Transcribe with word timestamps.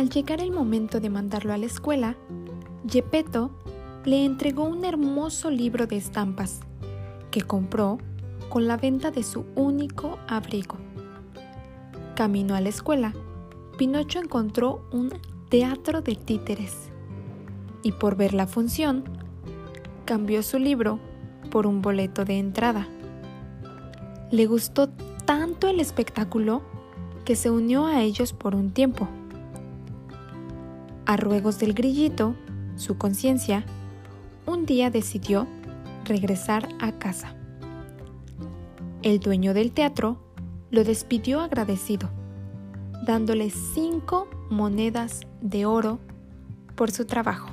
Al 0.00 0.08
llegar 0.08 0.40
el 0.40 0.50
momento 0.50 0.98
de 0.98 1.10
mandarlo 1.10 1.52
a 1.52 1.58
la 1.58 1.66
escuela, 1.66 2.16
Gepetto 2.88 3.50
le 4.06 4.24
entregó 4.24 4.64
un 4.64 4.86
hermoso 4.86 5.50
libro 5.50 5.86
de 5.86 5.98
estampas 5.98 6.60
que 7.30 7.42
compró 7.42 7.98
con 8.48 8.66
la 8.66 8.78
venta 8.78 9.10
de 9.10 9.22
su 9.22 9.44
único 9.56 10.18
abrigo. 10.26 10.78
Camino 12.16 12.54
a 12.54 12.62
la 12.62 12.70
escuela, 12.70 13.12
Pinocho 13.76 14.20
encontró 14.20 14.88
un 14.90 15.12
teatro 15.50 16.00
de 16.00 16.14
títeres 16.14 16.88
y 17.82 17.92
por 17.92 18.16
ver 18.16 18.32
la 18.32 18.46
función, 18.46 19.04
cambió 20.06 20.42
su 20.42 20.58
libro 20.58 20.98
por 21.50 21.66
un 21.66 21.82
boleto 21.82 22.24
de 22.24 22.38
entrada. 22.38 22.88
Le 24.30 24.46
gustó 24.46 24.88
tanto 25.26 25.68
el 25.68 25.78
espectáculo 25.78 26.62
que 27.26 27.36
se 27.36 27.50
unió 27.50 27.84
a 27.84 28.00
ellos 28.00 28.32
por 28.32 28.54
un 28.54 28.70
tiempo. 28.70 29.06
A 31.10 31.16
ruegos 31.16 31.58
del 31.58 31.74
grillito, 31.74 32.36
su 32.76 32.96
conciencia, 32.96 33.64
un 34.46 34.64
día 34.64 34.90
decidió 34.90 35.48
regresar 36.04 36.68
a 36.78 37.00
casa. 37.00 37.34
El 39.02 39.18
dueño 39.18 39.52
del 39.52 39.72
teatro 39.72 40.22
lo 40.70 40.84
despidió 40.84 41.40
agradecido, 41.40 42.10
dándole 43.04 43.50
cinco 43.50 44.28
monedas 44.50 45.22
de 45.40 45.66
oro 45.66 45.98
por 46.76 46.92
su 46.92 47.06
trabajo. 47.06 47.50